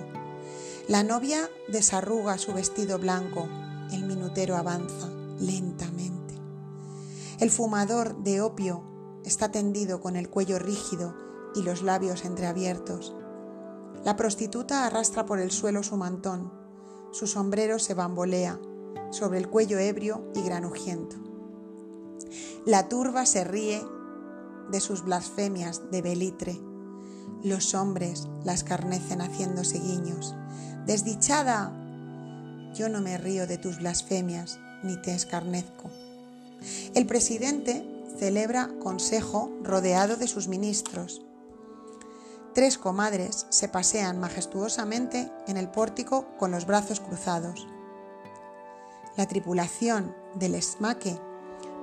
La 0.87 1.03
novia 1.03 1.49
desarruga 1.67 2.37
su 2.37 2.53
vestido 2.53 2.97
blanco. 2.97 3.49
El 3.91 4.05
minutero 4.05 4.55
avanza 4.55 5.09
lentamente. 5.39 6.35
El 7.39 7.51
fumador 7.51 8.23
de 8.23 8.39
opio 8.39 9.19
está 9.25 9.51
tendido 9.51 9.99
con 9.99 10.15
el 10.15 10.29
cuello 10.29 10.57
rígido 10.57 11.13
y 11.53 11.63
los 11.63 11.81
labios 11.81 12.23
entreabiertos. 12.23 13.13
La 14.05 14.15
prostituta 14.15 14.85
arrastra 14.85 15.25
por 15.25 15.39
el 15.39 15.51
suelo 15.51 15.83
su 15.83 15.97
mantón, 15.97 16.53
su 17.11 17.27
sombrero 17.27 17.77
se 17.77 17.93
bambolea 17.93 18.57
sobre 19.09 19.37
el 19.37 19.49
cuello 19.49 19.79
ebrio 19.79 20.31
y 20.33 20.43
granujiento. 20.43 21.17
La 22.65 22.87
turba 22.87 23.25
se 23.25 23.43
ríe 23.43 23.85
de 24.71 24.79
sus 24.79 25.03
blasfemias 25.03 25.91
de 25.91 26.01
Belitre. 26.01 26.70
Los 27.43 27.73
hombres 27.73 28.27
la 28.43 28.53
escarnecen 28.53 29.19
haciéndose 29.19 29.79
guiños. 29.79 30.35
Desdichada, 30.85 31.71
yo 32.75 32.87
no 32.87 33.01
me 33.01 33.17
río 33.17 33.47
de 33.47 33.57
tus 33.57 33.79
blasfemias 33.79 34.59
ni 34.83 35.01
te 35.01 35.13
escarnezco. 35.13 35.89
El 36.93 37.07
presidente 37.07 37.83
celebra 38.19 38.69
consejo 38.79 39.51
rodeado 39.63 40.17
de 40.17 40.27
sus 40.27 40.47
ministros. 40.47 41.23
Tres 42.53 42.77
comadres 42.77 43.47
se 43.49 43.67
pasean 43.67 44.19
majestuosamente 44.19 45.31
en 45.47 45.57
el 45.57 45.69
pórtico 45.69 46.27
con 46.37 46.51
los 46.51 46.67
brazos 46.67 46.99
cruzados. 46.99 47.67
La 49.17 49.27
tripulación 49.27 50.15
del 50.35 50.55
esmaque 50.55 51.17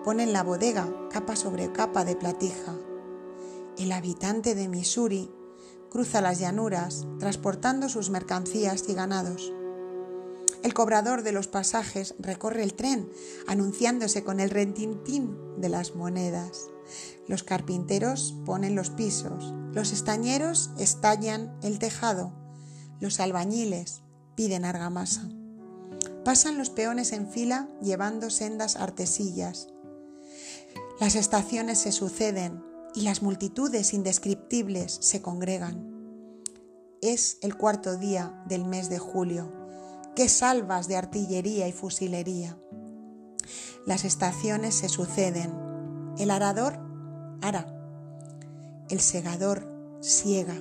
pone 0.04 0.22
en 0.22 0.32
la 0.32 0.44
bodega 0.44 0.88
capa 1.10 1.34
sobre 1.34 1.72
capa 1.72 2.04
de 2.04 2.14
platija. 2.14 2.74
El 3.76 3.92
habitante 3.92 4.54
de 4.54 4.68
Missouri 4.68 5.30
cruza 5.90 6.20
las 6.20 6.38
llanuras 6.38 7.06
transportando 7.18 7.88
sus 7.88 8.10
mercancías 8.10 8.84
y 8.88 8.94
ganados. 8.94 9.52
El 10.62 10.74
cobrador 10.74 11.22
de 11.22 11.32
los 11.32 11.46
pasajes 11.46 12.14
recorre 12.18 12.62
el 12.62 12.74
tren, 12.74 13.10
anunciándose 13.46 14.24
con 14.24 14.40
el 14.40 14.50
rentintín 14.50 15.36
de 15.58 15.68
las 15.68 15.94
monedas. 15.94 16.68
Los 17.28 17.44
carpinteros 17.44 18.34
ponen 18.44 18.74
los 18.74 18.90
pisos, 18.90 19.54
los 19.72 19.92
estañeros 19.92 20.70
estallan 20.78 21.56
el 21.62 21.78
tejado, 21.78 22.32
los 23.00 23.20
albañiles 23.20 24.02
piden 24.34 24.64
argamasa. 24.64 25.28
Pasan 26.24 26.58
los 26.58 26.70
peones 26.70 27.12
en 27.12 27.30
fila 27.30 27.68
llevando 27.80 28.30
sendas 28.30 28.76
artesillas. 28.76 29.68
Las 31.00 31.14
estaciones 31.14 31.78
se 31.78 31.92
suceden 31.92 32.67
y 32.94 33.02
las 33.02 33.22
multitudes 33.22 33.92
indescriptibles 33.94 34.98
se 35.00 35.22
congregan. 35.22 35.98
Es 37.00 37.38
el 37.42 37.56
cuarto 37.56 37.96
día 37.96 38.42
del 38.46 38.64
mes 38.64 38.88
de 38.88 38.98
julio 38.98 39.52
qué 40.18 40.28
salvas 40.28 40.88
de 40.88 40.96
artillería 40.96 41.68
y 41.68 41.72
fusilería. 41.72 42.58
Las 43.86 44.04
estaciones 44.04 44.74
se 44.74 44.88
suceden. 44.88 45.54
El 46.18 46.32
arador 46.32 46.80
ara. 47.40 47.72
El 48.88 48.98
segador 48.98 49.64
siega. 50.00 50.56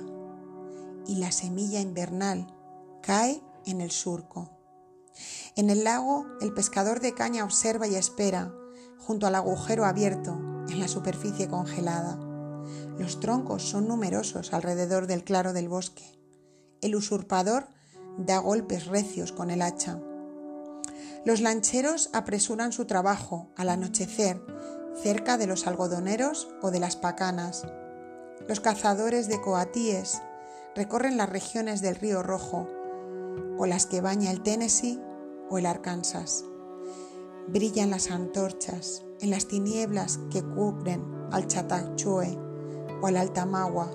Y 1.08 1.16
la 1.16 1.32
semilla 1.32 1.80
invernal 1.80 2.46
cae 3.02 3.42
en 3.66 3.80
el 3.80 3.90
surco. 3.90 4.48
En 5.56 5.70
el 5.70 5.82
lago 5.82 6.24
el 6.40 6.54
pescador 6.54 7.00
de 7.00 7.14
caña 7.14 7.42
observa 7.42 7.88
y 7.88 7.96
espera, 7.96 8.54
junto 8.96 9.26
al 9.26 9.34
agujero 9.34 9.86
abierto, 9.86 10.38
en 10.68 10.80
la 10.80 10.88
superficie 10.88 11.48
congelada. 11.48 12.18
Los 12.98 13.20
troncos 13.20 13.62
son 13.62 13.88
numerosos 13.88 14.52
alrededor 14.52 15.06
del 15.06 15.24
claro 15.24 15.52
del 15.52 15.68
bosque. 15.68 16.04
El 16.80 16.94
usurpador 16.94 17.68
da 18.18 18.38
golpes 18.38 18.86
recios 18.86 19.32
con 19.32 19.50
el 19.50 19.62
hacha. 19.62 20.00
Los 21.24 21.40
lancheros 21.40 22.10
apresuran 22.12 22.72
su 22.72 22.86
trabajo 22.86 23.50
al 23.56 23.68
anochecer 23.68 24.40
cerca 25.02 25.38
de 25.38 25.46
los 25.46 25.66
algodoneros 25.66 26.48
o 26.62 26.70
de 26.70 26.80
las 26.80 26.96
pacanas. 26.96 27.66
Los 28.48 28.60
cazadores 28.60 29.28
de 29.28 29.40
coatíes 29.40 30.20
recorren 30.74 31.16
las 31.16 31.28
regiones 31.28 31.80
del 31.80 31.96
río 31.96 32.22
Rojo, 32.22 32.68
o 33.58 33.66
las 33.66 33.86
que 33.86 34.00
baña 34.00 34.30
el 34.30 34.42
Tennessee 34.42 35.00
o 35.50 35.58
el 35.58 35.66
Arkansas. 35.66 36.44
Brillan 37.48 37.90
las 37.90 38.10
antorchas 38.10 39.04
en 39.20 39.30
las 39.30 39.46
tinieblas 39.46 40.18
que 40.30 40.42
cubren 40.42 41.04
al 41.32 41.46
Chattahoochee 41.46 42.38
o 43.00 43.06
al 43.06 43.16
Altamagua 43.16 43.90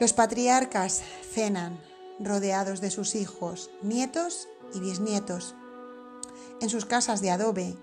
Los 0.00 0.12
patriarcas 0.12 1.02
cenan 1.32 1.80
rodeados 2.20 2.80
de 2.80 2.92
sus 2.92 3.16
hijos, 3.16 3.68
nietos 3.82 4.46
y 4.72 4.78
bisnietos, 4.78 5.56
en 6.60 6.70
sus 6.70 6.84
casas 6.84 7.20
de 7.20 7.32
adobe, 7.32 7.74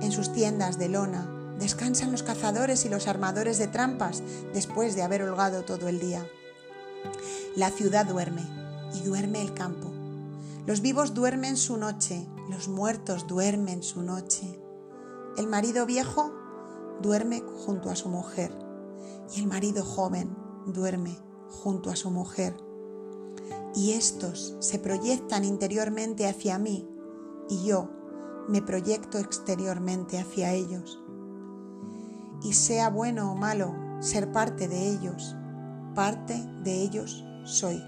en 0.00 0.10
sus 0.10 0.32
tiendas 0.32 0.78
de 0.78 0.88
lona. 0.88 1.30
Descansan 1.58 2.12
los 2.12 2.22
cazadores 2.22 2.86
y 2.86 2.88
los 2.88 3.08
armadores 3.08 3.58
de 3.58 3.66
trampas 3.66 4.22
después 4.54 4.94
de 4.94 5.02
haber 5.02 5.22
holgado 5.22 5.64
todo 5.64 5.86
el 5.88 6.00
día. 6.00 6.26
La 7.56 7.70
ciudad 7.70 8.06
duerme 8.06 8.65
y 8.96 9.02
duerme 9.02 9.42
el 9.42 9.54
campo. 9.54 9.90
Los 10.66 10.80
vivos 10.80 11.14
duermen 11.14 11.56
su 11.56 11.76
noche, 11.76 12.26
los 12.50 12.68
muertos 12.68 13.26
duermen 13.26 13.82
su 13.82 14.02
noche. 14.02 14.60
El 15.36 15.46
marido 15.46 15.86
viejo 15.86 16.32
duerme 17.02 17.42
junto 17.64 17.90
a 17.90 17.96
su 17.96 18.08
mujer 18.08 18.52
y 19.34 19.40
el 19.40 19.46
marido 19.46 19.84
joven 19.84 20.36
duerme 20.66 21.16
junto 21.48 21.90
a 21.90 21.96
su 21.96 22.10
mujer. 22.10 22.56
Y 23.74 23.92
estos 23.92 24.56
se 24.60 24.78
proyectan 24.78 25.44
interiormente 25.44 26.26
hacia 26.26 26.58
mí 26.58 26.88
y 27.48 27.64
yo 27.64 27.90
me 28.48 28.62
proyecto 28.62 29.18
exteriormente 29.18 30.18
hacia 30.18 30.52
ellos. 30.52 31.00
Y 32.42 32.54
sea 32.54 32.90
bueno 32.90 33.32
o 33.32 33.36
malo 33.36 33.74
ser 34.00 34.32
parte 34.32 34.68
de 34.68 34.88
ellos, 34.88 35.36
parte 35.94 36.34
de 36.62 36.82
ellos 36.82 37.24
soy. 37.44 37.82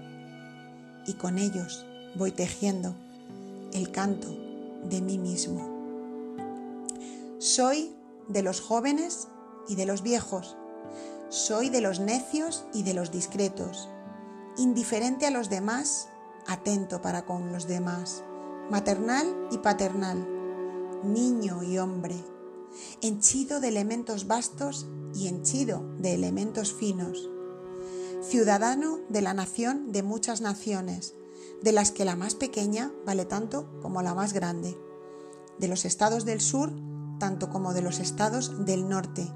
Y 1.05 1.13
con 1.13 1.37
ellos 1.37 1.85
voy 2.15 2.31
tejiendo 2.31 2.93
el 3.73 3.91
canto 3.91 4.27
de 4.83 5.01
mí 5.01 5.17
mismo. 5.17 5.79
Soy 7.39 7.95
de 8.27 8.43
los 8.43 8.61
jóvenes 8.61 9.27
y 9.67 9.75
de 9.75 9.85
los 9.85 10.01
viejos, 10.03 10.57
soy 11.29 11.69
de 11.69 11.81
los 11.81 11.99
necios 11.99 12.65
y 12.73 12.83
de 12.83 12.93
los 12.93 13.11
discretos, 13.11 13.87
indiferente 14.57 15.25
a 15.25 15.31
los 15.31 15.49
demás, 15.49 16.09
atento 16.47 17.01
para 17.01 17.25
con 17.25 17.51
los 17.51 17.67
demás, 17.67 18.23
maternal 18.69 19.27
y 19.51 19.59
paternal, 19.59 20.27
niño 21.03 21.63
y 21.63 21.77
hombre, 21.77 22.15
henchido 23.01 23.59
de 23.59 23.69
elementos 23.69 24.27
vastos 24.27 24.87
y 25.13 25.27
henchido 25.27 25.83
de 25.99 26.13
elementos 26.13 26.73
finos, 26.73 27.29
ciudadano 28.21 28.99
de 29.09 29.21
la 29.21 29.33
nación 29.33 29.91
de 29.91 30.03
muchas 30.03 30.41
naciones, 30.41 31.13
de 31.63 31.71
las 31.71 31.91
que 31.91 32.05
la 32.05 32.15
más 32.15 32.35
pequeña 32.35 32.91
vale 33.05 33.25
tanto 33.25 33.69
como 33.81 34.01
la 34.01 34.13
más 34.13 34.33
grande, 34.33 34.77
de 35.57 35.67
los 35.67 35.85
estados 35.85 36.25
del 36.25 36.41
sur 36.41 36.71
tanto 37.19 37.49
como 37.49 37.73
de 37.73 37.81
los 37.81 37.99
estados 37.99 38.65
del 38.65 38.87
norte, 38.87 39.27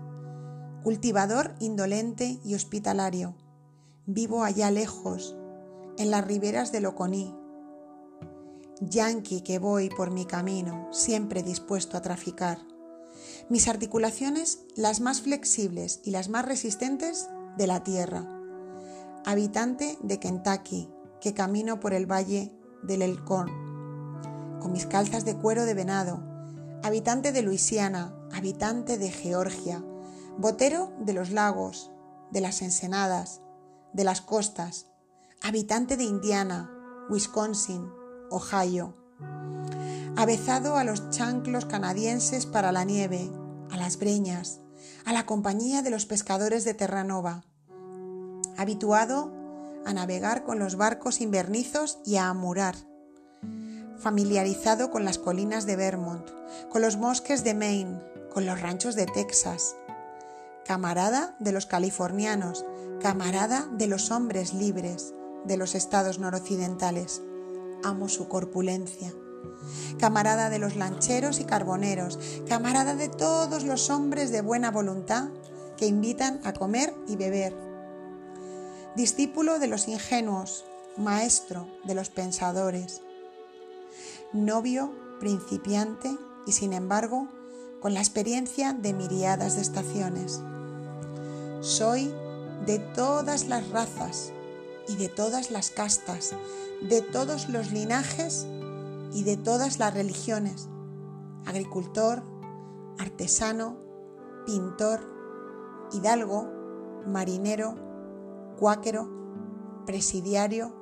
cultivador 0.84 1.56
indolente 1.60 2.40
y 2.44 2.56
hospitalario. 2.56 3.36
Vivo 4.06 4.44
allá 4.44 4.72
lejos, 4.72 5.36
en 5.98 6.10
las 6.10 6.26
riberas 6.26 6.72
del 6.72 6.86
Oconí. 6.86 7.36
Yanqui 8.82 9.42
que 9.42 9.60
voy 9.60 9.90
por 9.90 10.12
mi 10.12 10.26
camino, 10.26 10.88
siempre 10.92 11.44
dispuesto 11.44 11.98
a 11.98 12.02
traficar. 12.02 12.60
Mis 13.50 13.68
articulaciones 13.68 14.60
las 14.76 15.00
más 15.00 15.22
flexibles 15.22 16.00
y 16.04 16.12
las 16.12 16.30
más 16.30 16.46
resistentes 16.46 17.30
de 17.58 17.68
la 17.68 17.84
tierra. 17.84 18.33
Habitante 19.26 19.98
de 20.02 20.20
Kentucky, 20.20 20.90
que 21.22 21.34
camino 21.34 21.80
por 21.80 21.94
el 21.94 22.12
valle 22.12 22.52
del 22.84 23.02
Elkhorn, 23.02 23.50
con 24.60 24.74
mis 24.74 24.86
calzas 24.86 25.24
de 25.24 25.38
cuero 25.38 25.64
de 25.64 25.74
venado. 25.74 26.22
Habitante 26.84 27.32
de 27.32 27.42
Luisiana, 27.42 28.14
habitante 28.34 28.98
de 28.98 29.10
Georgia, 29.10 29.82
botero 30.38 30.92
de 31.00 31.14
los 31.14 31.30
lagos, 31.30 31.90
de 32.32 32.42
las 32.42 32.62
ensenadas, 32.62 33.42
de 33.94 34.04
las 34.04 34.20
costas, 34.20 34.88
habitante 35.42 35.96
de 35.96 36.04
Indiana, 36.04 36.70
Wisconsin, 37.10 37.90
Ohio, 38.30 38.94
avezado 40.18 40.76
a 40.76 40.84
los 40.84 41.10
chanclos 41.12 41.66
canadienses 41.66 42.46
para 42.46 42.74
la 42.74 42.84
nieve, 42.84 43.32
a 43.72 43.78
las 43.78 43.98
breñas, 43.98 44.60
a 45.06 45.14
la 45.14 45.26
compañía 45.26 45.82
de 45.82 45.92
los 45.92 46.06
pescadores 46.06 46.66
de 46.66 46.74
Terranova, 46.74 47.46
habituado 48.58 49.32
a 49.86 49.94
navegar 49.94 50.44
con 50.44 50.60
los 50.60 50.76
barcos 50.76 51.22
invernizos 51.22 52.00
y 52.06 52.18
a 52.18 52.30
amurar, 52.30 52.76
familiarizado 53.98 54.92
con 54.92 55.06
las 55.06 55.18
colinas 55.18 55.66
de 55.66 55.76
Vermont, 55.76 56.30
con 56.70 56.82
los 56.82 56.98
bosques 56.98 57.44
de 57.44 57.54
Maine, 57.54 58.02
con 58.34 58.46
los 58.46 58.62
ranchos 58.62 58.96
de 58.96 59.06
Texas, 59.06 59.76
camarada 60.66 61.36
de 61.40 61.52
los 61.52 61.66
californianos, 61.66 62.66
camarada 63.02 63.68
de 63.72 63.88
los 63.88 64.12
hombres 64.12 64.54
libres 64.54 65.14
de 65.46 65.58
los 65.58 65.76
estados 65.76 66.20
noroccidentales. 66.20 67.22
Amo 67.84 68.08
su 68.08 68.28
corpulencia. 68.28 69.14
Camarada 70.00 70.50
de 70.50 70.60
los 70.60 70.76
lancheros 70.76 71.40
y 71.40 71.46
carboneros, 71.46 72.18
camarada 72.48 72.96
de 72.96 73.10
todos 73.10 73.64
los 73.64 73.90
hombres 73.90 74.32
de 74.32 74.42
buena 74.42 74.72
voluntad 74.72 75.30
que 75.78 75.86
invitan 75.86 76.40
a 76.44 76.54
comer 76.54 76.94
y 77.08 77.16
beber. 77.16 77.73
Discípulo 78.96 79.58
de 79.58 79.66
los 79.66 79.88
ingenuos, 79.88 80.66
maestro 80.98 81.68
de 81.84 81.96
los 81.96 82.12
pensadores. 82.12 83.02
Novio 84.34 84.94
principiante 85.20 86.16
y 86.46 86.52
sin 86.52 86.74
embargo 86.74 87.28
con 87.82 87.96
la 87.96 88.02
experiencia 88.02 88.74
de 88.74 88.94
miriadas 88.94 89.56
de 89.56 89.64
estaciones. 89.64 90.42
Soy 91.62 92.14
de 92.68 92.78
todas 92.78 93.48
las 93.48 93.68
razas 93.70 94.32
y 94.88 94.96
de 94.98 95.10
todas 95.10 95.50
las 95.50 95.72
castas, 95.72 96.36
de 96.82 97.02
todos 97.02 97.50
los 97.50 97.72
linajes 97.72 98.46
y 99.12 99.24
de 99.24 99.38
todas 99.38 99.80
las 99.80 99.96
religiones. 99.96 100.70
Agricultor, 101.48 102.22
artesano, 103.00 103.76
pintor, 104.46 105.00
hidalgo, 105.94 106.48
marinero, 107.08 107.83
cuáquero, 108.64 109.10
presidiario, 109.86 110.74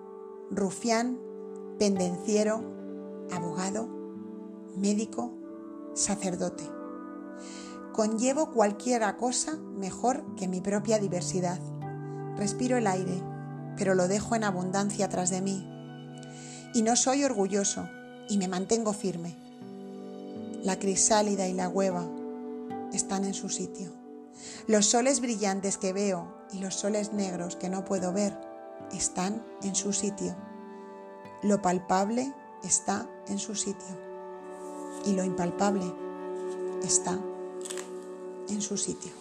rufián, 0.52 1.20
pendenciero, 1.80 2.62
abogado, 3.32 3.90
médico, 4.78 5.34
sacerdote. 5.96 6.64
Conllevo 7.92 8.52
cualquiera 8.52 9.18
cosa 9.18 9.58
mejor 9.58 10.36
que 10.36 10.48
mi 10.48 10.62
propia 10.62 11.00
diversidad. 11.00 11.60
Respiro 12.38 12.78
el 12.78 12.86
aire, 12.86 13.20
pero 13.78 13.96
lo 13.96 14.08
dejo 14.08 14.36
en 14.36 14.44
abundancia 14.44 15.10
tras 15.10 15.32
de 15.32 15.42
mí. 15.42 15.68
Y 16.76 16.84
no 16.84 16.96
soy 16.96 17.24
orgulloso 17.24 17.90
y 18.30 18.38
me 18.38 18.48
mantengo 18.48 18.94
firme. 18.94 19.36
La 20.62 20.78
crisálida 20.78 21.48
y 21.48 21.54
la 21.54 21.68
hueva 21.68 22.08
están 22.94 23.26
en 23.26 23.34
su 23.34 23.50
sitio. 23.50 23.90
Los 24.68 24.86
soles 24.86 25.20
brillantes 25.20 25.80
que 25.80 25.94
veo 25.94 26.41
y 26.52 26.60
los 26.60 26.76
soles 26.76 27.14
negros 27.14 27.56
que 27.56 27.70
no 27.70 27.86
puedo 27.86 28.14
ver 28.14 28.38
están 28.92 29.44
en 29.64 29.76
su 29.76 29.94
sitio. 29.94 30.36
Lo 31.42 31.62
palpable 31.62 32.34
está 32.64 33.08
en 33.28 33.40
su 33.40 33.56
sitio 33.56 33.98
y 35.06 35.14
lo 35.14 35.24
impalpable 35.24 35.86
está 36.84 37.18
en 38.50 38.62
su 38.62 38.78
sitio. 38.78 39.21